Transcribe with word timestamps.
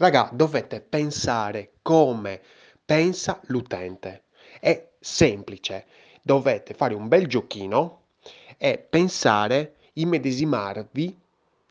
Raga, 0.00 0.30
dovete 0.32 0.80
pensare 0.80 1.72
come 1.82 2.40
pensa 2.86 3.38
l'utente. 3.48 4.22
È 4.58 4.92
semplice. 4.98 5.84
Dovete 6.22 6.72
fare 6.72 6.94
un 6.94 7.06
bel 7.06 7.26
giochino 7.26 8.04
e 8.56 8.78
pensare, 8.78 9.74
immedesimarvi 9.92 11.20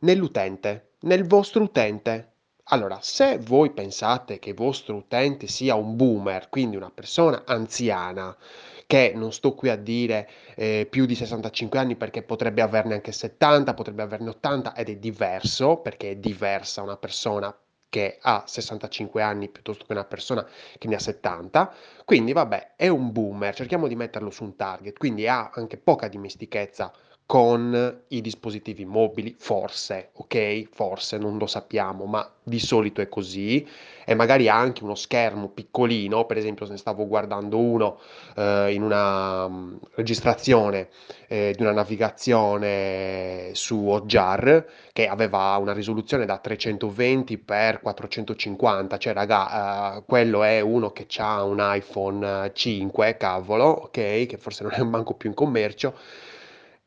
nell'utente, 0.02 0.90
nel 1.00 1.26
vostro 1.26 1.64
utente. 1.64 2.34
Allora, 2.66 3.00
se 3.02 3.40
voi 3.40 3.72
pensate 3.72 4.38
che 4.38 4.50
il 4.50 4.56
vostro 4.56 4.98
utente 4.98 5.48
sia 5.48 5.74
un 5.74 5.96
boomer, 5.96 6.50
quindi 6.50 6.76
una 6.76 6.92
persona 6.92 7.42
anziana, 7.48 8.38
che 8.86 9.12
non 9.16 9.34
sto 9.34 9.56
qui 9.56 9.70
a 9.70 9.76
dire 9.76 10.30
eh, 10.54 10.86
più 10.88 11.08
di 11.08 11.16
65 11.16 11.80
anni 11.80 11.96
perché 11.96 12.22
potrebbe 12.22 12.62
averne 12.62 12.94
anche 12.94 13.12
70, 13.12 13.74
potrebbe 13.74 14.04
averne 14.04 14.30
80 14.30 14.76
ed 14.76 14.90
è 14.90 14.98
diverso 14.98 15.78
perché 15.78 16.12
è 16.12 16.16
diversa 16.18 16.84
una 16.84 16.96
persona 16.98 17.52
che 17.90 18.18
ha 18.22 18.44
65 18.46 19.22
anni 19.22 19.50
piuttosto 19.50 19.86
che 19.86 19.92
una 19.94 20.06
persona 20.06 20.46
che 20.78 20.88
ne 20.88 20.96
ha 20.96 21.00
70, 21.00 21.74
quindi 22.06 22.34
vabbè, 22.34 22.76
è 22.76 22.88
un 22.88 23.12
boomer, 23.12 23.54
cerchiamo 23.56 23.88
di 23.88 23.96
metterlo 23.96 24.30
su 24.30 24.44
un 24.44 24.56
target, 24.56 24.98
quindi 24.98 25.28
ha 25.28 25.50
anche 25.54 25.78
poca 25.78 26.08
dimestichezza 26.08 26.92
con 27.30 28.02
i 28.08 28.22
dispositivi 28.22 28.86
mobili, 28.86 29.36
forse, 29.38 30.10
ok? 30.14 30.68
Forse 30.72 31.20
non 31.20 31.38
lo 31.38 31.46
sappiamo, 31.46 32.06
ma 32.06 32.28
di 32.42 32.58
solito 32.58 33.02
è 33.02 33.08
così. 33.08 33.64
E 34.04 34.16
magari 34.16 34.50
anche 34.50 34.84
uno 34.84 34.96
schermo 34.96 35.50
piccolino, 35.50 36.26
per 36.26 36.38
esempio 36.38 36.66
se 36.66 36.72
ne 36.72 36.80
stavo 36.80 37.06
guardando 37.06 37.60
uno 37.60 38.00
eh, 38.36 38.74
in 38.74 38.82
una 38.82 39.46
um, 39.46 39.78
registrazione 39.94 40.90
eh, 41.28 41.54
di 41.56 41.62
una 41.62 41.72
navigazione 41.72 43.52
su 43.54 43.88
Hotjar 43.88 44.66
che 44.92 45.08
aveva 45.08 45.56
una 45.58 45.74
risoluzione 45.74 46.26
da 46.26 46.40
320 46.40 47.44
x 47.46 47.80
450, 47.80 48.98
cioè 48.98 49.14
raga, 49.14 49.98
eh, 49.98 50.04
quello 50.08 50.42
è 50.42 50.62
uno 50.62 50.90
che 50.90 51.06
ha 51.20 51.44
un 51.44 51.60
iPhone 51.62 52.50
5, 52.56 53.18
cavolo, 53.18 53.66
ok? 53.66 54.26
Che 54.26 54.38
forse 54.40 54.64
non 54.64 54.74
è 54.74 54.82
manco 54.82 55.14
più 55.14 55.30
in 55.30 55.36
commercio 55.36 55.94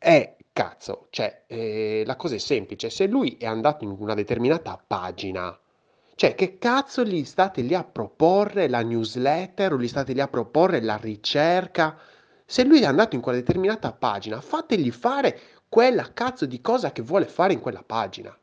è 0.02 0.34
cazzo, 0.52 1.06
cioè, 1.10 1.44
eh, 1.46 2.02
la 2.06 2.16
cosa 2.16 2.34
è 2.34 2.38
semplice, 2.38 2.90
se 2.90 3.06
lui 3.06 3.36
è 3.38 3.46
andato 3.46 3.84
in 3.84 3.94
una 3.98 4.14
determinata 4.14 4.82
pagina, 4.84 5.58
cioè, 6.14 6.34
che 6.34 6.58
cazzo 6.58 7.04
gli 7.04 7.24
state 7.24 7.62
lì 7.62 7.74
a 7.74 7.84
proporre 7.84 8.68
la 8.68 8.82
newsletter 8.82 9.72
o 9.72 9.78
gli 9.78 9.88
state 9.88 10.12
lì 10.12 10.20
a 10.20 10.28
proporre 10.28 10.80
la 10.80 10.96
ricerca? 10.96 11.98
Se 12.44 12.64
lui 12.64 12.82
è 12.82 12.84
andato 12.84 13.16
in 13.16 13.22
quella 13.22 13.38
determinata 13.38 13.92
pagina, 13.92 14.40
fategli 14.40 14.90
fare 14.90 15.40
quella 15.68 16.12
cazzo 16.12 16.44
di 16.46 16.60
cosa 16.60 16.92
che 16.92 17.02
vuole 17.02 17.24
fare 17.24 17.54
in 17.54 17.60
quella 17.60 17.82
pagina. 17.84 18.36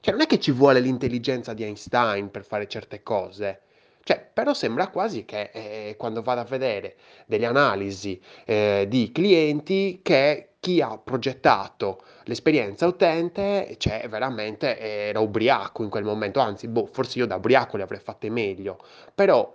Cioè, 0.00 0.12
non 0.12 0.22
è 0.22 0.26
che 0.26 0.38
ci 0.38 0.52
vuole 0.52 0.80
l'intelligenza 0.80 1.52
di 1.54 1.64
Einstein 1.64 2.30
per 2.30 2.44
fare 2.44 2.68
certe 2.68 3.02
cose. 3.02 3.62
Cioè, 4.04 4.30
però 4.32 4.54
sembra 4.54 4.88
quasi 4.88 5.26
che 5.26 5.50
eh, 5.52 5.96
quando 5.98 6.22
vado 6.22 6.40
a 6.40 6.44
vedere 6.44 6.96
delle 7.26 7.44
analisi 7.44 8.18
eh, 8.46 8.86
di 8.88 9.12
clienti 9.12 10.00
che 10.02 10.52
chi 10.68 10.82
ha 10.82 10.98
progettato 10.98 12.02
l'esperienza 12.24 12.86
utente, 12.86 13.76
cioè 13.78 14.06
veramente 14.06 14.78
era 14.78 15.18
ubriaco 15.18 15.82
in 15.82 15.88
quel 15.88 16.04
momento, 16.04 16.40
anzi, 16.40 16.68
boh, 16.68 16.84
forse 16.84 17.20
io 17.20 17.26
da 17.26 17.36
ubriaco 17.36 17.78
le 17.78 17.84
avrei 17.84 18.00
fatte 18.00 18.28
meglio, 18.28 18.78
però 19.14 19.50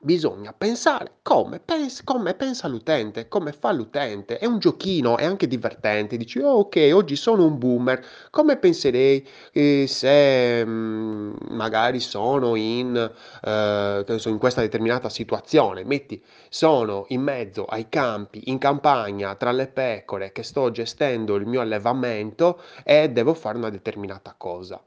Bisogna 0.00 0.52
pensare 0.52 1.16
come, 1.22 1.58
pens- 1.58 2.04
come 2.04 2.34
pensa 2.34 2.68
l'utente, 2.68 3.28
come 3.28 3.52
fa 3.52 3.72
l'utente. 3.72 4.38
È 4.38 4.46
un 4.46 4.58
giochino, 4.58 5.16
è 5.16 5.24
anche 5.24 5.48
divertente. 5.48 6.16
Dici, 6.16 6.38
oh, 6.38 6.58
ok, 6.58 6.90
oggi 6.92 7.16
sono 7.16 7.44
un 7.44 7.58
boomer. 7.58 8.04
Come 8.30 8.56
penserei 8.56 9.26
eh, 9.52 9.86
se 9.88 10.64
mm, 10.64 11.34
magari 11.48 12.00
sono 12.00 12.54
in, 12.56 12.94
eh, 13.42 14.04
in 14.26 14.38
questa 14.38 14.60
determinata 14.60 15.08
situazione? 15.08 15.82
Metti, 15.84 16.22
sono 16.48 17.06
in 17.08 17.22
mezzo 17.22 17.64
ai 17.64 17.88
campi, 17.88 18.42
in 18.50 18.58
campagna, 18.58 19.34
tra 19.34 19.50
le 19.50 19.66
pecore, 19.66 20.30
che 20.30 20.42
sto 20.42 20.70
gestendo 20.70 21.34
il 21.34 21.46
mio 21.46 21.60
allevamento 21.60 22.60
e 22.84 23.08
devo 23.10 23.34
fare 23.34 23.56
una 23.58 23.70
determinata 23.70 24.34
cosa. 24.36 24.80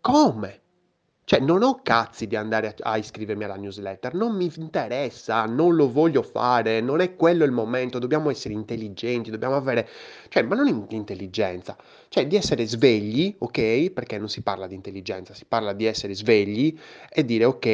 Come? 0.00 0.63
Cioè, 1.26 1.40
non 1.40 1.62
ho 1.62 1.80
cazzi 1.82 2.26
di 2.26 2.36
andare 2.36 2.68
a, 2.68 2.92
a 2.92 2.96
iscrivermi 2.98 3.44
alla 3.44 3.56
newsletter, 3.56 4.14
non 4.14 4.36
mi 4.36 4.50
interessa, 4.56 5.44
non 5.46 5.74
lo 5.74 5.90
voglio 5.90 6.22
fare, 6.22 6.80
non 6.80 7.00
è 7.00 7.16
quello 7.16 7.44
il 7.44 7.50
momento, 7.50 7.98
dobbiamo 7.98 8.30
essere 8.30 8.52
intelligenti, 8.54 9.30
dobbiamo 9.30 9.56
avere, 9.56 9.88
cioè, 10.28 10.42
ma 10.42 10.54
non 10.54 10.66
in- 10.68 10.84
intelligenza, 10.90 11.76
cioè 12.08 12.26
di 12.26 12.36
essere 12.36 12.66
svegli, 12.66 13.34
ok? 13.38 13.90
Perché 13.90 14.18
non 14.18 14.28
si 14.28 14.42
parla 14.42 14.66
di 14.66 14.74
intelligenza, 14.74 15.32
si 15.34 15.46
parla 15.46 15.72
di 15.72 15.86
essere 15.86 16.14
svegli 16.14 16.78
e 17.10 17.24
dire, 17.24 17.44
ok, 17.46 17.66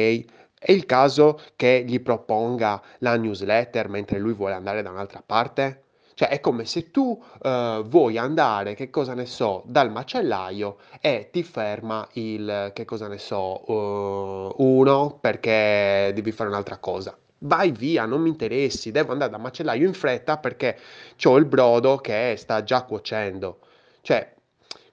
è 0.57 0.71
il 0.71 0.85
caso 0.85 1.39
che 1.57 1.83
gli 1.85 1.99
proponga 2.01 2.81
la 2.99 3.17
newsletter 3.17 3.89
mentre 3.89 4.19
lui 4.19 4.33
vuole 4.33 4.53
andare 4.53 4.81
da 4.81 4.91
un'altra 4.91 5.21
parte? 5.25 5.83
Cioè 6.21 6.29
è 6.29 6.39
come 6.39 6.65
se 6.65 6.91
tu 6.91 7.19
eh, 7.41 7.81
vuoi 7.83 8.19
andare, 8.19 8.75
che 8.75 8.91
cosa 8.91 9.15
ne 9.15 9.25
so, 9.25 9.63
dal 9.65 9.89
macellaio 9.89 10.77
e 10.99 11.29
ti 11.31 11.41
ferma 11.41 12.07
il, 12.13 12.69
che 12.75 12.85
cosa 12.85 13.07
ne 13.07 13.17
so, 13.17 13.65
eh, 13.65 14.53
uno 14.57 15.17
perché 15.19 16.11
devi 16.13 16.31
fare 16.31 16.49
un'altra 16.49 16.77
cosa. 16.77 17.17
Vai 17.39 17.71
via, 17.71 18.05
non 18.05 18.21
mi 18.21 18.29
interessi, 18.29 18.91
devo 18.91 19.13
andare 19.13 19.31
dal 19.31 19.41
macellaio 19.41 19.87
in 19.87 19.95
fretta 19.95 20.37
perché 20.37 20.77
ho 21.23 21.37
il 21.37 21.45
brodo 21.45 21.97
che 21.97 22.35
sta 22.37 22.61
già 22.61 22.83
cuocendo. 22.83 23.57
Cioè, 24.01 24.31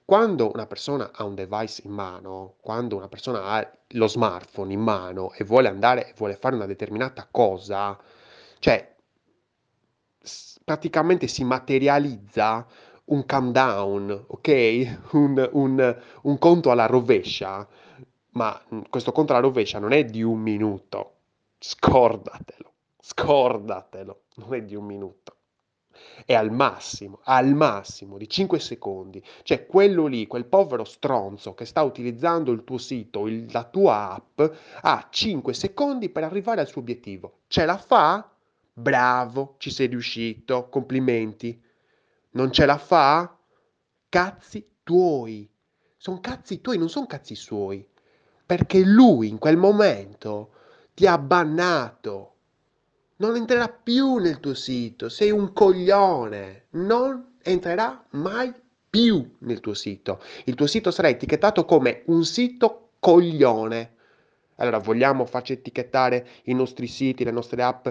quando 0.03 0.49
una 0.51 0.65
persona 0.65 1.11
ha 1.13 1.23
un 1.25 1.35
device 1.35 1.83
in 1.85 1.91
mano, 1.91 2.55
quando 2.59 2.95
una 2.95 3.07
persona 3.07 3.43
ha 3.43 3.71
lo 3.89 4.07
smartphone 4.07 4.73
in 4.73 4.81
mano 4.81 5.31
e 5.33 5.43
vuole 5.43 5.67
andare 5.67 6.11
vuole 6.17 6.35
fare 6.35 6.55
una 6.55 6.65
determinata 6.65 7.27
cosa, 7.29 7.95
cioè 8.57 8.97
praticamente 10.69 11.25
si 11.25 11.43
materializza 11.43 12.63
un 13.05 13.25
countdown, 13.25 14.25
ok? 14.27 14.99
Un, 15.13 15.49
un, 15.53 15.97
un 16.21 16.37
conto 16.37 16.69
alla 16.69 16.85
rovescia, 16.85 17.67
ma 18.33 18.61
questo 18.87 19.11
conto 19.11 19.31
alla 19.31 19.41
rovescia 19.41 19.79
non 19.79 19.93
è 19.93 20.05
di 20.05 20.21
un 20.21 20.37
minuto, 20.37 21.13
scordatelo, 21.57 22.71
scordatelo, 23.01 24.21
non 24.35 24.53
è 24.53 24.61
di 24.61 24.75
un 24.75 24.85
minuto. 24.85 25.37
È 26.23 26.35
al 26.35 26.51
massimo, 26.51 27.21
al 27.23 27.55
massimo 27.55 28.19
di 28.19 28.29
5 28.29 28.59
secondi. 28.59 29.23
Cioè 29.41 29.65
quello 29.65 30.05
lì, 30.05 30.27
quel 30.27 30.45
povero 30.45 30.83
stronzo 30.83 31.55
che 31.55 31.65
sta 31.65 31.81
utilizzando 31.81 32.51
il 32.51 32.63
tuo 32.63 32.77
sito, 32.77 33.25
il, 33.25 33.51
la 33.51 33.63
tua 33.63 34.11
app, 34.11 34.39
ha 34.81 35.07
5 35.09 35.51
secondi 35.51 36.09
per 36.09 36.25
arrivare 36.25 36.61
al 36.61 36.67
suo 36.67 36.81
obiettivo. 36.81 37.39
Ce 37.47 37.65
la 37.65 37.77
fa? 37.77 38.29
Bravo, 38.79 39.55
ci 39.57 39.71
sei 39.71 39.87
riuscito, 39.87 40.69
complimenti. 40.69 41.61
Non 42.31 42.49
ce 42.49 42.65
la 42.65 42.77
fa? 42.77 43.37
Cazzi 44.07 44.65
tuoi. 44.83 45.49
Sono 45.97 46.21
cazzi 46.21 46.61
tuoi, 46.61 46.77
non 46.77 46.87
sono 46.87 47.05
cazzi 47.05 47.35
suoi. 47.35 47.85
Perché 48.45 48.79
lui 48.79 49.27
in 49.27 49.37
quel 49.37 49.57
momento 49.57 50.51
ti 50.93 51.05
ha 51.05 51.17
bannato. 51.17 52.35
Non 53.17 53.35
entrerà 53.35 53.67
più 53.67 54.15
nel 54.15 54.39
tuo 54.39 54.53
sito. 54.53 55.09
Sei 55.09 55.29
un 55.29 55.51
coglione. 55.51 56.67
Non 56.71 57.35
entrerà 57.43 58.05
mai 58.11 58.53
più 58.89 59.35
nel 59.39 59.59
tuo 59.59 59.73
sito. 59.73 60.23
Il 60.45 60.55
tuo 60.55 60.67
sito 60.67 60.89
sarà 60.89 61.09
etichettato 61.09 61.65
come 61.65 62.03
un 62.05 62.23
sito 62.23 62.91
coglione. 62.99 63.95
Allora, 64.55 64.77
vogliamo 64.77 65.25
farci 65.25 65.51
etichettare 65.51 66.27
i 66.43 66.53
nostri 66.53 66.87
siti, 66.87 67.25
le 67.25 67.31
nostre 67.31 67.61
app 67.61 67.87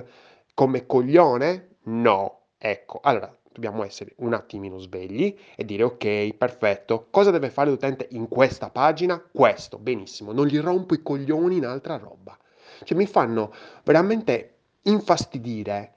come 0.58 0.86
coglione? 0.86 1.76
No. 1.84 2.46
Ecco, 2.58 2.98
allora 3.00 3.32
dobbiamo 3.52 3.84
essere 3.84 4.14
un 4.16 4.32
attimino 4.32 4.78
svegli 4.78 5.38
e 5.54 5.64
dire 5.64 5.84
ok, 5.84 6.34
perfetto, 6.34 7.06
cosa 7.10 7.30
deve 7.30 7.48
fare 7.48 7.70
l'utente 7.70 8.08
in 8.10 8.26
questa 8.26 8.68
pagina? 8.68 9.22
Questo, 9.32 9.78
benissimo, 9.78 10.32
non 10.32 10.48
gli 10.48 10.58
rompo 10.58 10.94
i 10.94 11.02
coglioni 11.04 11.58
in 11.58 11.64
altra 11.64 11.96
roba. 11.96 12.36
Cioè 12.82 12.98
mi 12.98 13.06
fanno 13.06 13.54
veramente 13.84 14.56
infastidire 14.82 15.92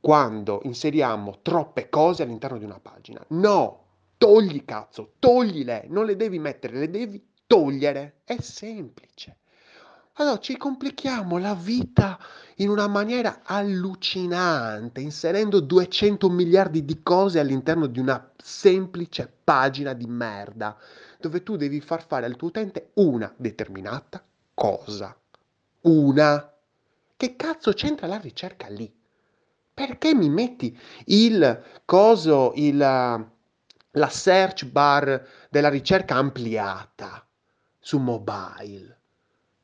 quando 0.00 0.60
inseriamo 0.62 1.40
troppe 1.42 1.90
cose 1.90 2.22
all'interno 2.22 2.56
di 2.56 2.64
una 2.64 2.80
pagina. 2.80 3.22
No, 3.28 3.82
togli 4.16 4.64
cazzo, 4.64 5.12
toglile, 5.18 5.84
non 5.88 6.06
le 6.06 6.16
devi 6.16 6.38
mettere, 6.38 6.78
le 6.78 6.88
devi 6.88 7.22
togliere. 7.46 8.20
È 8.24 8.40
semplice. 8.40 9.40
Allora 10.18 10.38
ci 10.38 10.56
complichiamo 10.56 11.36
la 11.36 11.54
vita 11.54 12.18
in 12.56 12.70
una 12.70 12.86
maniera 12.86 13.40
allucinante, 13.42 15.00
inserendo 15.00 15.60
200 15.60 16.30
miliardi 16.30 16.84
di 16.86 17.02
cose 17.02 17.38
all'interno 17.38 17.86
di 17.86 17.98
una 17.98 18.30
semplice 18.42 19.30
pagina 19.44 19.92
di 19.92 20.06
merda, 20.06 20.76
dove 21.20 21.42
tu 21.42 21.56
devi 21.56 21.82
far 21.82 22.06
fare 22.06 22.24
al 22.24 22.36
tuo 22.36 22.48
utente 22.48 22.90
una 22.94 23.30
determinata 23.36 24.24
cosa. 24.54 25.14
Una. 25.82 26.52
Che 27.14 27.36
cazzo 27.36 27.72
c'entra 27.72 28.06
la 28.06 28.18
ricerca 28.18 28.68
lì? 28.68 28.90
Perché 29.74 30.14
mi 30.14 30.30
metti 30.30 30.78
il 31.06 31.62
coso, 31.84 32.52
il, 32.54 32.76
la 32.78 34.08
search 34.08 34.64
bar 34.64 35.28
della 35.50 35.68
ricerca 35.68 36.14
ampliata? 36.14 37.20
su 37.86 37.98
mobile. 37.98 38.95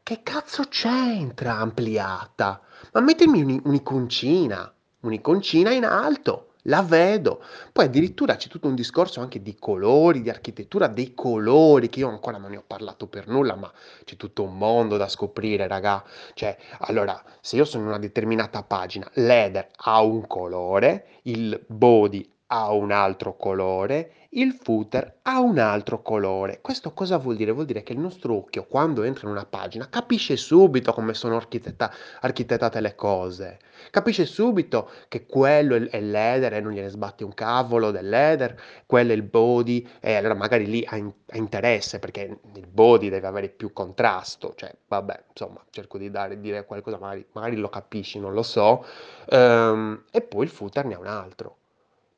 Che 0.04 0.22
cazzo 0.24 0.64
c'entra 0.64 1.58
ampliata? 1.58 2.60
Ma 2.92 3.00
mettimi 3.00 3.40
un'i- 3.42 3.60
un'iconcina, 3.64 4.74
un'iconcina 5.00 5.72
in 5.72 5.84
alto, 5.84 6.54
la 6.62 6.82
vedo. 6.82 7.42
Poi 7.72 7.84
addirittura 7.84 8.34
c'è 8.36 8.48
tutto 8.48 8.66
un 8.66 8.74
discorso 8.74 9.20
anche 9.20 9.40
di 9.42 9.54
colori, 9.54 10.20
di 10.20 10.28
architettura 10.28 10.88
dei 10.88 11.14
colori, 11.14 11.88
che 11.88 12.00
io 12.00 12.08
ancora 12.08 12.38
non 12.38 12.50
ne 12.50 12.56
ho 12.56 12.64
parlato 12.66 13.06
per 13.06 13.28
nulla, 13.28 13.54
ma 13.54 13.72
c'è 14.04 14.16
tutto 14.16 14.42
un 14.42 14.56
mondo 14.58 14.96
da 14.96 15.08
scoprire, 15.08 15.68
raga. 15.68 16.04
Cioè, 16.34 16.56
allora, 16.80 17.22
se 17.40 17.56
io 17.56 17.64
sono 17.64 17.84
in 17.84 17.88
una 17.90 17.98
determinata 17.98 18.62
pagina, 18.64 19.08
l'header 19.14 19.68
ha 19.84 20.02
un 20.02 20.26
colore, 20.26 21.20
il 21.22 21.62
body 21.66 22.28
ha 22.54 22.70
un 22.70 22.92
altro 22.92 23.34
colore, 23.34 24.12
il 24.34 24.52
footer 24.52 25.20
ha 25.22 25.40
un 25.40 25.58
altro 25.58 26.02
colore. 26.02 26.60
Questo 26.60 26.92
cosa 26.92 27.16
vuol 27.16 27.36
dire? 27.36 27.50
Vuol 27.50 27.64
dire 27.64 27.82
che 27.82 27.94
il 27.94 27.98
nostro 27.98 28.34
occhio, 28.34 28.66
quando 28.66 29.04
entra 29.04 29.26
in 29.26 29.32
una 29.32 29.46
pagina, 29.46 29.88
capisce 29.88 30.36
subito 30.36 30.92
come 30.92 31.14
sono 31.14 31.36
architetta- 31.36 31.90
architettate 32.20 32.80
le 32.82 32.94
cose. 32.94 33.58
Capisce 33.90 34.26
subito 34.26 34.90
che 35.08 35.24
quello 35.24 35.76
è 35.76 36.00
l'header 36.00 36.52
e 36.52 36.60
non 36.60 36.72
gliene 36.72 36.90
sbatti 36.90 37.24
un 37.24 37.32
cavolo 37.32 37.90
dell'header, 37.90 38.60
quello 38.84 39.12
è 39.12 39.14
il 39.14 39.22
body, 39.22 39.88
e 39.98 40.14
allora 40.14 40.34
magari 40.34 40.66
lì 40.66 40.84
ha, 40.86 40.96
in- 40.96 41.12
ha 41.30 41.36
interesse 41.38 42.00
perché 42.00 42.38
il 42.54 42.66
body 42.66 43.08
deve 43.08 43.26
avere 43.26 43.48
più 43.48 43.72
contrasto. 43.72 44.52
Cioè, 44.54 44.74
vabbè, 44.88 45.24
insomma, 45.30 45.64
cerco 45.70 45.96
di 45.96 46.10
dare, 46.10 46.38
dire 46.38 46.66
qualcosa, 46.66 46.98
magari, 46.98 47.24
magari 47.32 47.56
lo 47.56 47.70
capisci, 47.70 48.18
non 48.18 48.34
lo 48.34 48.42
so. 48.42 48.84
Ehm, 49.30 50.04
e 50.10 50.20
poi 50.20 50.44
il 50.44 50.50
footer 50.50 50.84
ne 50.84 50.94
ha 50.94 50.98
un 50.98 51.06
altro 51.06 51.56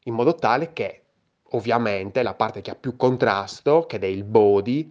in 0.05 0.15
modo 0.15 0.35
tale 0.35 0.73
che 0.73 1.03
ovviamente 1.51 2.23
la 2.23 2.35
parte 2.35 2.61
che 2.61 2.71
ha 2.71 2.75
più 2.75 2.97
contrasto, 2.97 3.85
che 3.87 3.99
è 3.99 4.07
il 4.07 4.25
body, 4.25 4.91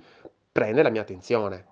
prende 0.51 0.83
la 0.83 0.89
mia 0.89 1.01
attenzione. 1.01 1.65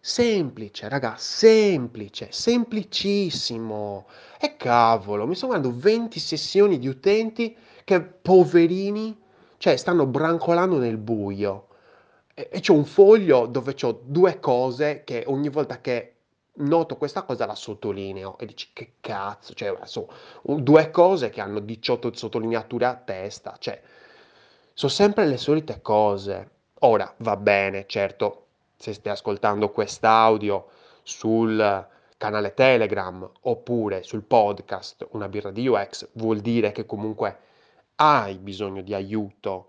Semplice, 0.00 0.88
raga, 0.88 1.16
semplice, 1.18 2.28
semplicissimo. 2.30 4.06
E 4.40 4.56
cavolo, 4.56 5.26
mi 5.26 5.34
sto 5.34 5.46
guardando 5.46 5.76
20 5.76 6.18
sessioni 6.18 6.78
di 6.78 6.88
utenti 6.88 7.56
che 7.84 8.00
poverini, 8.00 9.20
cioè 9.58 9.76
stanno 9.76 10.06
brancolando 10.06 10.78
nel 10.78 10.96
buio. 10.96 11.66
E, 12.32 12.48
e 12.50 12.60
c'ho 12.60 12.74
un 12.74 12.84
foglio 12.84 13.46
dove 13.46 13.74
c'ho 13.74 14.00
due 14.04 14.38
cose 14.40 15.02
che 15.04 15.24
ogni 15.26 15.48
volta 15.48 15.80
che 15.80 16.14
noto 16.58 16.96
questa 16.96 17.22
cosa 17.22 17.46
la 17.46 17.54
sottolineo 17.54 18.38
e 18.38 18.46
dici 18.46 18.70
che 18.72 18.94
cazzo, 19.00 19.54
cioè 19.54 19.76
un- 20.42 20.62
due 20.62 20.90
cose 20.90 21.30
che 21.30 21.40
hanno 21.40 21.60
18 21.60 22.14
sottolineature 22.14 22.84
a 22.86 22.94
testa, 22.94 23.56
cioè 23.58 23.80
sono 24.72 24.92
sempre 24.92 25.26
le 25.26 25.36
solite 25.36 25.80
cose. 25.82 26.50
Ora 26.80 27.12
va 27.18 27.36
bene, 27.36 27.86
certo, 27.86 28.46
se 28.76 28.92
stai 28.92 29.12
ascoltando 29.12 29.70
quest'audio 29.70 30.68
sul 31.02 31.86
canale 32.16 32.54
Telegram 32.54 33.28
oppure 33.42 34.02
sul 34.02 34.22
podcast 34.22 35.06
Una 35.12 35.28
birra 35.28 35.50
di 35.50 35.66
UX, 35.66 36.08
vuol 36.12 36.40
dire 36.40 36.72
che 36.72 36.86
comunque 36.86 37.38
hai 37.96 38.36
bisogno 38.38 38.82
di 38.82 38.94
aiuto, 38.94 39.68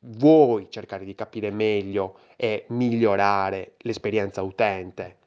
vuoi 0.00 0.68
cercare 0.70 1.04
di 1.04 1.14
capire 1.14 1.50
meglio 1.50 2.18
e 2.36 2.64
migliorare 2.68 3.74
l'esperienza 3.78 4.42
utente 4.42 5.19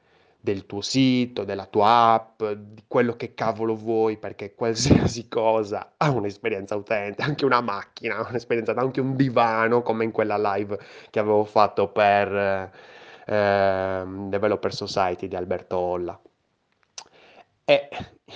del 0.44 0.66
tuo 0.66 0.82
sito, 0.82 1.46
della 1.46 1.66
tua 1.68 2.12
app, 2.12 2.44
di 2.44 2.84
quello 2.86 3.16
che 3.16 3.34
cavolo 3.34 3.76
vuoi, 3.76 4.18
perché 4.18 4.54
qualsiasi 4.56 5.30
cosa 5.30 5.94
ha 5.96 6.10
un'esperienza 6.10 6.76
utente, 6.76 7.22
anche 7.22 7.46
una 7.46 7.62
macchina 7.62 8.28
un'esperienza, 8.28 8.74
anche 8.74 9.00
un 9.00 9.16
divano, 9.16 9.82
come 9.82 10.04
in 10.04 10.12
quella 10.12 10.38
live 10.38 10.78
che 11.10 11.20
avevo 11.20 11.46
fatto 11.46 11.88
per 11.88 12.30
eh, 13.26 14.04
Developer 14.06 14.74
Society 14.74 15.30
di 15.30 15.36
Alberto 15.38 15.78
Olla. 15.78 16.22
E 17.64 17.88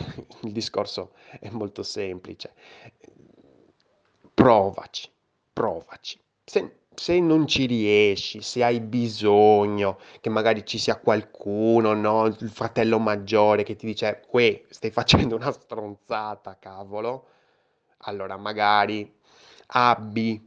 il 0.44 0.51
discorso 0.54 1.12
è 1.42 1.50
molto 1.50 1.83
semplice. 1.83 2.54
Provaci, 4.33 5.12
provaci. 5.51 6.18
Se, 6.45 6.77
se 6.99 7.19
non 7.19 7.45
ci 7.47 7.65
riesci, 7.67 8.41
se 8.41 8.63
hai 8.63 8.79
bisogno 8.81 9.99
che 10.19 10.29
magari 10.29 10.65
ci 10.65 10.77
sia 10.79 10.97
qualcuno, 10.99 11.94
no? 11.94 12.25
Il 12.25 12.49
fratello 12.49 12.97
maggiore 12.99 13.63
che 13.63 13.75
ti 13.75 13.85
dice, 13.85 14.25
uè, 14.31 14.63
stai 14.69 14.89
facendo 14.91 15.35
una 15.35 15.51
stronzata, 15.51 16.57
cavolo. 16.59 17.27
Allora 18.01 18.38
magari 18.38 19.11
abbi, 19.67 20.41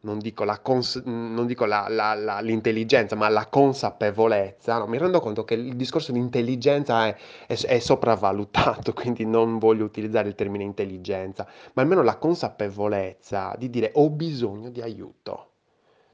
non 0.00 0.18
dico 0.18 0.44
la 0.44 0.58
cons- 0.60 1.02
non 1.04 1.46
dico 1.46 1.64
la- 1.64 1.86
la- 1.88 2.40
l'intelligenza, 2.40 3.14
ma 3.16 3.28
la 3.28 3.46
consapevolezza. 3.48 4.78
no? 4.78 4.86
Mi 4.86 4.98
rendo 4.98 5.20
conto 5.20 5.44
che 5.44 5.54
il 5.54 5.76
discorso 5.76 6.12
di 6.12 6.18
intelligenza 6.18 7.06
è, 7.06 7.16
è- 7.46 7.54
è 7.66 7.78
sopravvalutato, 7.78 8.92
quindi 8.94 9.24
non 9.26 9.58
voglio 9.58 9.84
utilizzare 9.84 10.28
il 10.28 10.34
termine 10.34 10.64
intelligenza, 10.64 11.46
ma 11.74 11.82
almeno 11.82 12.02
la 12.02 12.16
consapevolezza 12.18 13.54
di 13.58 13.70
dire 13.70 13.90
ho 13.94 14.10
bisogno 14.10 14.70
di 14.70 14.80
aiuto. 14.82 15.51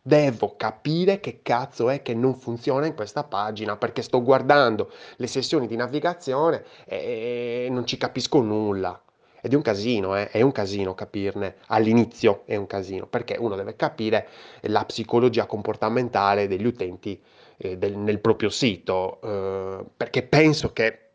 Devo 0.08 0.56
capire 0.56 1.20
che 1.20 1.40
cazzo 1.42 1.90
è 1.90 2.00
che 2.00 2.14
non 2.14 2.34
funziona 2.34 2.86
in 2.86 2.94
questa 2.94 3.24
pagina 3.24 3.76
perché 3.76 4.00
sto 4.00 4.22
guardando 4.22 4.90
le 5.16 5.26
sessioni 5.26 5.66
di 5.66 5.76
navigazione 5.76 6.64
e 6.86 7.68
non 7.70 7.84
ci 7.86 7.98
capisco 7.98 8.40
nulla. 8.40 8.98
Ed 9.42 9.52
è 9.52 9.56
un 9.56 9.60
casino, 9.62 10.16
eh? 10.16 10.30
È 10.30 10.40
un 10.40 10.50
casino 10.52 10.94
capirne. 10.94 11.56
All'inizio 11.66 12.42
è 12.46 12.56
un 12.56 12.66
casino 12.66 13.06
perché 13.06 13.36
uno 13.38 13.54
deve 13.54 13.76
capire 13.76 14.28
la 14.62 14.84
psicologia 14.86 15.44
comportamentale 15.44 16.48
degli 16.48 16.64
utenti 16.64 17.20
eh, 17.58 17.76
del- 17.76 17.96
nel 17.98 18.20
proprio 18.20 18.48
sito. 18.48 19.20
eh, 19.22 19.84
perché 19.96 20.22
penso 20.22 20.72
che 20.72 21.07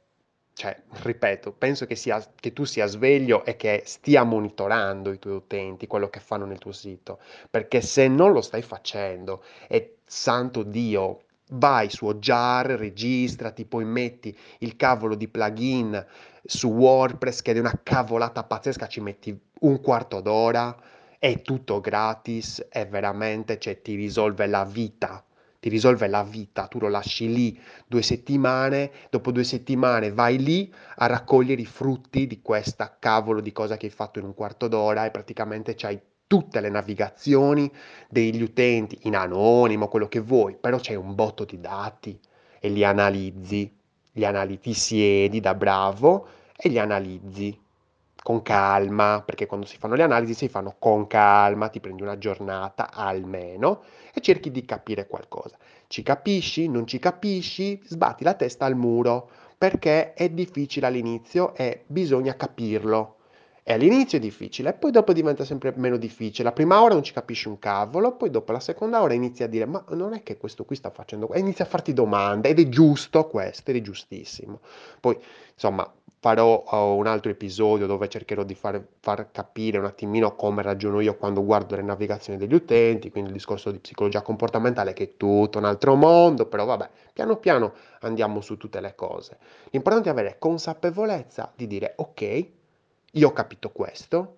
cioè, 0.54 0.80
ripeto, 1.02 1.52
penso 1.52 1.86
che 1.86 1.96
sia, 1.96 2.24
che 2.40 2.54
tu 2.54 2.64
sia 2.64 2.86
sveglio 2.86 3.44
e 3.44 3.56
che 3.56 3.84
stia 3.86 4.24
monitorando 4.24 5.12
i 5.12 5.20
tuoi 5.20 5.36
utenti, 5.36 5.88
quello 5.88 6.10
che 6.10 6.20
fanno 6.20 6.46
nel 6.46 6.60
tuo 6.60 6.72
sito, 6.72 7.20
perché 7.50 7.82
se 7.82 8.08
non 8.08 8.32
lo 8.32 8.42
stai 8.42 8.62
facendo 8.62 9.44
e 9.68 9.98
santo 10.06 10.64
Dio, 10.64 11.24
vai 11.54 11.90
su 11.90 12.12
Jar, 12.20 12.68
registrati, 12.68 13.66
poi 13.66 13.86
metti 13.86 14.36
il 14.60 14.76
cavolo 14.76 15.16
di 15.16 15.28
plugin 15.28 16.06
su 16.46 16.70
WordPress 16.70 17.42
che 17.42 17.54
è 17.54 17.60
una 17.60 17.80
cavolata 17.82 18.44
pazzesca, 18.44 18.88
ci 18.88 19.02
metti 19.02 19.38
un 19.62 19.82
quarto 19.82 20.22
d'ora, 20.22 20.76
è 21.18 21.42
tutto 21.42 21.80
gratis 21.80 22.68
e 22.70 22.86
veramente, 22.86 23.58
cioè, 23.58 23.82
ti 23.82 23.96
risolve 23.96 24.46
la 24.46 24.66
vita. 24.66 25.24
Ti 25.64 25.70
risolve 25.70 26.10
la 26.10 26.24
vita, 26.24 26.68
tu 26.68 26.78
lo 26.78 26.90
lasci 26.90 27.34
lì 27.34 27.58
due 27.88 28.02
settimane, 28.02 28.92
dopo 29.10 29.32
due 29.32 29.46
settimane 29.46 30.12
vai 30.12 30.38
lì 30.38 30.70
a 30.96 31.06
raccogliere 31.06 31.62
i 31.62 31.66
frutti 31.66 32.28
di 32.28 32.42
questa 32.42 32.98
cavolo 33.00 33.40
di 33.40 33.54
cosa 33.54 33.78
che 33.78 33.86
hai 33.86 33.92
fatto 33.94 34.20
in 34.20 34.26
un 34.26 34.34
quarto 34.34 34.68
d'ora 34.68 35.06
e 35.06 35.12
praticamente 35.12 35.74
c'hai 35.76 35.98
tutte 36.28 36.60
le 36.60 36.68
navigazioni 36.68 37.72
degli 38.10 38.42
utenti 38.42 39.00
in 39.04 39.16
anonimo, 39.16 39.88
quello 39.88 40.10
che 40.10 40.20
vuoi, 40.20 40.58
però 40.60 40.80
c'hai 40.82 40.98
un 40.98 41.16
botto 41.16 41.46
di 41.46 41.58
dati 41.62 42.20
e 42.60 42.68
li 42.68 42.84
analizzi, 42.84 43.74
li 44.12 44.26
analizzi, 44.26 44.60
ti 44.64 44.74
siedi 44.74 45.40
da 45.40 45.56
bravo 45.56 46.28
e 46.58 46.68
li 46.68 46.78
analizzi 46.78 47.58
con 48.24 48.42
calma, 48.42 49.22
perché 49.24 49.46
quando 49.46 49.66
si 49.66 49.78
fanno 49.78 49.96
le 49.96 50.04
analisi 50.04 50.34
si 50.34 50.48
fanno 50.48 50.76
con 50.80 51.08
calma, 51.08 51.68
ti 51.68 51.82
prendi 51.82 52.02
una 52.02 52.18
giornata 52.18 52.92
almeno 52.92 53.84
e 54.14 54.22
cerchi 54.22 54.50
di 54.50 54.64
capire 54.64 55.08
qualcosa. 55.08 55.58
Ci 55.88 56.02
capisci? 56.02 56.70
Non 56.70 56.88
ci 56.88 57.00
capisci? 57.00 57.80
Sbatti 57.84 58.24
la 58.24 58.34
testa 58.34 58.66
al 58.66 58.76
muro 58.76 59.30
perché 59.58 60.14
è 60.14 60.30
difficile 60.30 60.88
all'inizio 60.88 61.54
e 61.54 61.84
bisogna 61.86 62.36
capirlo. 62.36 63.18
E 63.66 63.72
all'inizio 63.72 64.18
è 64.18 64.22
difficile, 64.22 64.74
poi 64.74 64.92
dopo 64.92 65.14
diventa 65.14 65.46
sempre 65.46 65.74
meno 65.78 65.96
difficile. 65.96 66.44
La 66.44 66.54
prima 66.54 66.82
ora 66.82 66.94
non 66.94 67.04
ci 67.04 67.14
capisci 67.14 67.48
un 67.48 67.60
cavolo, 67.60 68.16
poi 68.18 68.30
dopo 68.30 68.52
la 68.52 68.60
seconda 68.60 69.02
ora 69.02 69.14
inizi 69.14 69.44
a 69.44 69.48
dire: 69.48 69.66
Ma 69.66 69.84
non 69.92 70.14
è 70.14 70.22
che 70.22 70.36
questo 70.38 70.66
qui 70.66 70.76
sta 70.76 70.90
facendo. 70.90 71.32
E 71.32 71.40
inizi 71.40 71.62
a 71.62 71.66
farti 71.66 71.94
domande 71.94 72.50
ed 72.50 72.60
è 72.60 72.68
giusto 72.68 73.26
questo, 73.28 73.72
ed 73.72 73.78
è 73.78 73.82
giustissimo. 73.82 74.60
Poi, 75.00 75.18
insomma, 75.54 75.90
farò 76.24 76.64
uh, 76.66 76.98
un 76.98 77.06
altro 77.06 77.32
episodio 77.32 77.86
dove 77.86 78.08
cercherò 78.08 78.44
di 78.44 78.56
far, 78.56 78.82
far 79.02 79.30
capire 79.34 79.78
un 79.78 79.84
attimino 79.84 80.38
come 80.38 80.62
ragiono 80.62 81.02
io 81.02 81.18
quando 81.18 81.44
guardo 81.44 81.76
le 81.76 81.82
navigazioni 81.82 82.40
degli 82.40 82.54
utenti, 82.54 83.12
quindi 83.12 83.32
il 83.32 83.36
discorso 83.36 83.72
di 83.72 83.80
psicologia 83.80 84.22
comportamentale 84.22 84.94
che 84.94 85.04
è 85.04 85.18
tutto 85.18 85.58
un 85.58 85.66
altro 85.66 85.96
mondo, 85.96 86.46
però 86.46 86.64
vabbè, 86.64 86.90
piano 87.12 87.36
piano 87.36 87.74
andiamo 88.00 88.40
su 88.40 88.56
tutte 88.56 88.80
le 88.80 88.96
cose. 88.96 89.38
L'importante 89.72 90.08
è 90.08 90.14
avere 90.14 90.38
consapevolezza 90.40 91.52
di 91.54 91.68
dire 91.68 91.92
ok, 91.98 92.46
io 93.12 93.28
ho 93.28 93.34
capito 93.34 93.72
questo, 93.72 94.38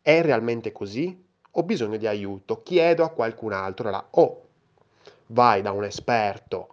è 0.00 0.22
realmente 0.22 0.70
così? 0.70 1.26
Ho 1.50 1.62
bisogno 1.64 1.96
di 1.96 2.06
aiuto, 2.06 2.62
chiedo 2.62 3.02
a 3.02 3.08
qualcun 3.08 3.52
altro, 3.52 3.90
là, 3.90 4.06
o 4.10 4.42
vai 5.26 5.60
da 5.60 5.72
un 5.72 5.82
esperto 5.82 6.68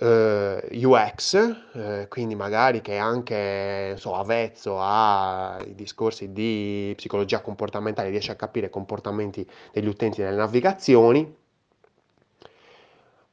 eh, 0.00 0.68
UX, 0.84 1.56
eh, 1.72 2.06
quindi 2.08 2.34
magari 2.34 2.80
che 2.80 2.94
è 2.94 2.98
anche 2.98 3.96
so, 3.96 4.14
avvezzo 4.14 4.80
ai 4.80 5.74
discorsi 5.74 6.32
di 6.32 6.92
psicologia 6.96 7.40
comportamentale, 7.40 8.10
riesce 8.10 8.32
a 8.32 8.36
capire 8.36 8.66
i 8.66 8.70
comportamenti 8.70 9.48
degli 9.72 9.86
utenti 9.88 10.22
nelle 10.22 10.36
navigazioni, 10.36 11.36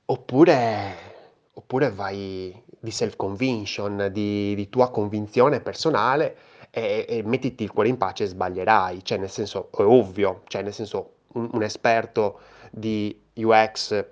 Oppure, 0.08 0.96
oppure 1.54 1.90
vai 1.92 2.64
di 2.80 2.92
self-conviction, 2.92 4.10
di, 4.12 4.54
di 4.54 4.70
tua 4.70 4.92
convinzione 4.92 5.62
personale 5.62 6.38
e, 6.70 7.06
e 7.10 7.24
mettiti 7.24 7.64
il 7.64 7.72
cuore 7.72 7.90
in 7.90 7.98
pace 7.98 8.26
e 8.26 8.28
sbaglierai, 8.28 9.04
cioè 9.04 9.18
nel 9.18 9.32
senso, 9.32 9.70
è 9.72 9.82
ovvio, 9.82 10.44
cioè 10.48 10.62
nel 10.62 10.74
senso 10.74 11.14
un, 11.34 11.50
un 11.54 11.64
esperto 11.64 12.40
di 12.72 13.20
UX 13.36 14.06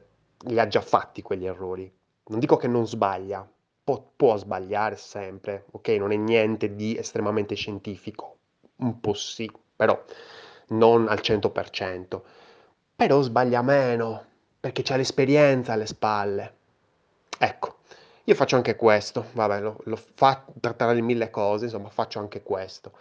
li 0.46 0.60
ha 0.60 0.68
già 0.68 0.82
fatti 0.82 1.22
quegli 1.22 1.46
errori. 1.46 1.92
Non 2.26 2.40
dico 2.40 2.58
che 2.58 2.68
non 2.68 2.88
sbaglia, 2.88 3.48
può, 3.84 4.04
può 4.16 4.38
sbagliare 4.38 4.96
sempre, 4.96 5.66
ok? 5.72 5.88
Non 5.90 6.12
è 6.12 6.16
niente 6.16 6.76
di 6.76 6.98
estremamente 6.98 7.56
scientifico, 7.56 8.38
un 8.78 9.00
po' 9.00 9.14
sì, 9.14 9.50
però 9.76 10.02
non 10.70 11.08
al 11.08 11.20
100%. 11.22 12.24
Però 12.96 13.22
sbaglia 13.22 13.62
meno, 13.62 14.26
perché 14.60 14.82
c'ha 14.84 14.96
l'esperienza 14.96 15.74
alle 15.74 15.86
spalle. 15.86 16.56
Ecco, 17.38 17.78
io 18.26 18.36
faccio 18.36 18.56
anche 18.56 18.76
questo, 18.76 19.26
vabbè, 19.34 19.60
lo, 19.60 19.78
lo 19.84 19.96
fa 19.98 20.46
tra 20.62 20.92
le 20.94 21.02
mille 21.02 21.30
cose, 21.30 21.66
insomma, 21.66 21.90
faccio 21.90 22.20
anche 22.20 22.42
questo. 22.42 22.92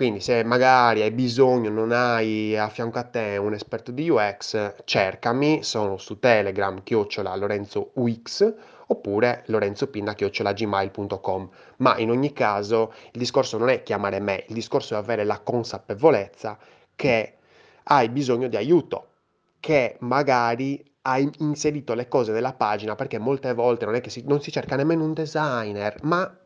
Quindi 0.00 0.20
se 0.20 0.42
magari 0.44 1.02
hai 1.02 1.10
bisogno, 1.10 1.68
non 1.68 1.92
hai 1.92 2.56
a 2.56 2.70
fianco 2.70 2.98
a 2.98 3.02
te 3.02 3.36
un 3.36 3.52
esperto 3.52 3.90
di 3.90 4.08
UX, 4.08 4.76
cercami, 4.84 5.62
sono 5.62 5.98
su 5.98 6.18
Telegram, 6.18 6.82
chiocciola 6.82 7.36
Lorenzo 7.36 7.90
UX, 7.96 8.50
oppure 8.86 9.42
lorenzopinna 9.48 10.14
chiocciola 10.14 10.54
gmail.com. 10.54 11.50
Ma 11.76 11.98
in 11.98 12.08
ogni 12.08 12.32
caso 12.32 12.94
il 13.12 13.20
discorso 13.20 13.58
non 13.58 13.68
è 13.68 13.82
chiamare 13.82 14.20
me, 14.20 14.46
il 14.48 14.54
discorso 14.54 14.94
è 14.94 14.96
avere 14.96 15.24
la 15.24 15.38
consapevolezza 15.40 16.56
che 16.96 17.34
hai 17.82 18.08
bisogno 18.08 18.48
di 18.48 18.56
aiuto, 18.56 19.06
che 19.60 19.96
magari 19.98 20.82
hai 21.02 21.30
inserito 21.40 21.92
le 21.92 22.08
cose 22.08 22.32
nella 22.32 22.54
pagina, 22.54 22.94
perché 22.94 23.18
molte 23.18 23.52
volte 23.52 23.84
non 23.84 23.96
è 23.96 24.00
che 24.00 24.08
si, 24.08 24.24
non 24.26 24.40
si 24.40 24.50
cerca 24.50 24.76
nemmeno 24.76 25.04
un 25.04 25.12
designer, 25.12 25.96
ma 26.04 26.38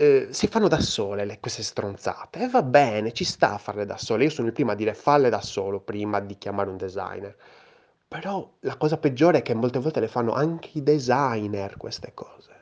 eh, 0.00 0.28
si 0.30 0.46
fanno 0.46 0.68
da 0.68 0.78
sole 0.78 1.24
le, 1.24 1.40
queste 1.40 1.64
stronzate 1.64 2.44
e 2.44 2.48
va 2.48 2.62
bene, 2.62 3.12
ci 3.12 3.24
sta 3.24 3.54
a 3.54 3.58
farle 3.58 3.84
da 3.84 3.98
sole. 3.98 4.24
Io 4.24 4.30
sono 4.30 4.46
il 4.46 4.52
primo 4.52 4.70
a 4.70 4.76
dire 4.76 4.94
falle 4.94 5.28
da 5.28 5.40
solo 5.40 5.80
prima 5.80 6.20
di 6.20 6.38
chiamare 6.38 6.70
un 6.70 6.76
designer. 6.76 7.36
Però 8.06 8.48
la 8.60 8.76
cosa 8.76 8.96
peggiore 8.96 9.38
è 9.38 9.42
che 9.42 9.54
molte 9.54 9.80
volte 9.80 9.98
le 9.98 10.06
fanno 10.06 10.32
anche 10.34 10.70
i 10.74 10.84
designer 10.84 11.76
queste 11.76 12.12
cose. 12.14 12.56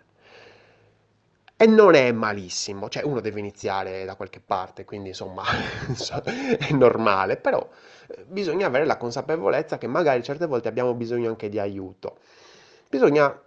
E 1.58 1.66
non 1.66 1.94
è 1.94 2.10
malissimo, 2.10 2.88
cioè 2.88 3.04
uno 3.04 3.20
deve 3.20 3.40
iniziare 3.40 4.06
da 4.06 4.14
qualche 4.14 4.40
parte, 4.40 4.86
quindi 4.86 5.08
insomma 5.08 5.42
è 6.58 6.72
normale, 6.72 7.36
però 7.36 7.66
eh, 8.08 8.24
bisogna 8.26 8.66
avere 8.66 8.86
la 8.86 8.96
consapevolezza 8.96 9.76
che 9.76 9.86
magari 9.86 10.22
certe 10.22 10.46
volte 10.46 10.68
abbiamo 10.68 10.94
bisogno 10.94 11.28
anche 11.28 11.50
di 11.50 11.58
aiuto. 11.58 12.18
Bisogna 12.88 13.38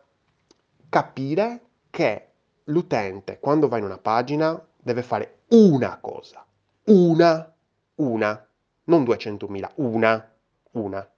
capire 0.90 1.62
che 1.90 2.29
l'utente 2.70 3.40
quando 3.40 3.68
va 3.68 3.78
in 3.78 3.84
una 3.84 3.98
pagina 3.98 4.60
deve 4.78 5.04
fare 5.04 5.40
una 5.50 5.98
cosa, 6.00 6.46
una, 6.86 7.54
una, 7.96 8.48
non 8.86 9.04
200.000, 9.04 9.72
una, 9.76 10.32
una. 10.72 11.10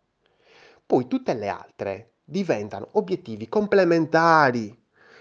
Poi 0.85 1.07
tutte 1.07 1.33
le 1.33 1.47
altre 1.47 2.11
diventano 2.23 2.87
obiettivi 2.93 3.47
complementari 3.47 4.77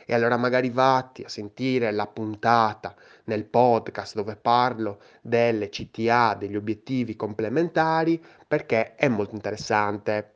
e 0.06 0.14
allora 0.14 0.36
magari 0.36 0.70
vatti 0.70 1.22
a 1.22 1.28
sentire 1.28 1.92
la 1.92 2.06
puntata 2.06 2.96
nel 3.24 3.44
podcast 3.44 4.14
dove 4.14 4.34
parlo 4.34 5.00
delle 5.20 5.68
CTA, 5.68 6.34
degli 6.34 6.56
obiettivi 6.56 7.14
complementari, 7.14 8.20
perché 8.46 8.96
è 8.96 9.06
molto 9.06 9.36
interessante. 9.36 10.34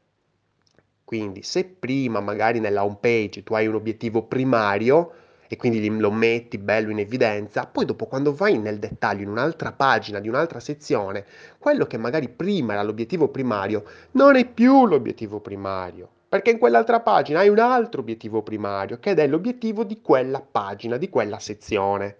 Quindi 1.02 1.42
se 1.42 1.64
prima 1.64 2.20
magari 2.20 2.60
nella 2.60 2.84
home 2.84 2.98
page 3.00 3.42
tu 3.42 3.54
hai 3.54 3.66
un 3.66 3.74
obiettivo 3.74 4.22
primario 4.26 5.22
e 5.54 5.56
quindi 5.56 5.88
lo 5.88 6.10
metti 6.10 6.58
bello 6.58 6.90
in 6.90 6.98
evidenza, 6.98 7.66
poi 7.66 7.84
dopo 7.84 8.06
quando 8.06 8.34
vai 8.34 8.58
nel 8.58 8.80
dettaglio 8.80 9.22
in 9.22 9.28
un'altra 9.28 9.70
pagina 9.70 10.18
di 10.18 10.28
un'altra 10.28 10.58
sezione, 10.58 11.24
quello 11.58 11.86
che 11.86 11.96
magari 11.96 12.28
prima 12.28 12.72
era 12.72 12.82
l'obiettivo 12.82 13.28
primario 13.28 13.84
non 14.12 14.34
è 14.34 14.44
più 14.46 14.86
l'obiettivo 14.86 15.38
primario 15.40 16.08
perché 16.28 16.50
in 16.50 16.58
quell'altra 16.58 16.98
pagina 16.98 17.38
hai 17.38 17.48
un 17.48 17.60
altro 17.60 18.00
obiettivo 18.00 18.42
primario, 18.42 18.98
che 18.98 19.12
è 19.12 19.26
l'obiettivo 19.28 19.84
di 19.84 20.00
quella 20.00 20.40
pagina, 20.40 20.96
di 20.96 21.08
quella 21.08 21.38
sezione. 21.38 22.16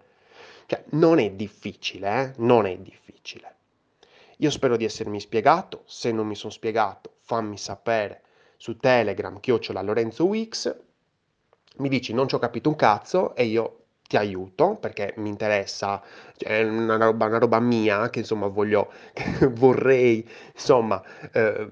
Cioè, 0.66 0.84
non 0.90 1.18
è 1.18 1.32
difficile, 1.32 2.20
eh? 2.20 2.32
Non 2.36 2.64
è 2.66 2.78
difficile. 2.78 3.54
Io 4.36 4.50
spero 4.50 4.76
di 4.76 4.84
essermi 4.84 5.18
spiegato, 5.18 5.82
se 5.86 6.12
non 6.12 6.28
mi 6.28 6.36
sono 6.36 6.52
spiegato 6.52 7.14
fammi 7.22 7.58
sapere 7.58 8.22
su 8.56 8.76
Telegram, 8.76 9.40
chiocciola 9.40 9.82
Lorenzo 9.82 10.26
Wix, 10.26 10.72
mi 11.76 11.88
dici 11.88 12.12
non 12.12 12.28
ci 12.28 12.34
ho 12.34 12.38
capito 12.38 12.68
un 12.68 12.76
cazzo 12.76 13.34
e 13.34 13.44
io 13.44 13.78
ti 14.06 14.16
aiuto 14.16 14.76
perché 14.76 15.14
mi 15.16 15.28
interessa, 15.28 16.02
cioè, 16.36 16.60
è 16.60 16.62
una 16.62 16.96
roba, 16.96 17.26
una 17.26 17.38
roba 17.38 17.58
mia 17.58 18.10
che 18.10 18.20
insomma 18.20 18.46
voglio, 18.46 18.92
che 19.12 19.46
vorrei 19.48 20.28
insomma 20.52 21.02
eh, 21.32 21.70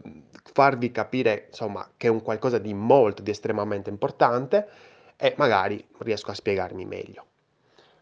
farvi 0.52 0.90
capire 0.90 1.46
insomma 1.48 1.88
che 1.96 2.06
è 2.06 2.10
un 2.10 2.22
qualcosa 2.22 2.58
di 2.58 2.74
molto, 2.74 3.22
di 3.22 3.30
estremamente 3.30 3.90
importante 3.90 4.68
e 5.16 5.34
magari 5.36 5.86
riesco 5.98 6.30
a 6.30 6.34
spiegarmi 6.34 6.84
meglio. 6.84 7.26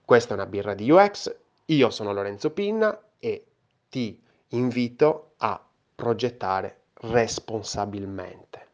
Questa 0.05 0.31
è 0.31 0.37
una 0.37 0.47
birra 0.47 0.75
di 0.75 0.91
UX, 0.91 1.35
io 1.67 1.91
sono 1.91 2.13
Lorenzo 2.13 2.51
Pinna 2.51 2.99
e 3.19 3.45
ti 3.89 4.21
invito 4.49 5.35
a 5.39 5.63
progettare 5.95 6.79
responsabilmente. 6.95 8.70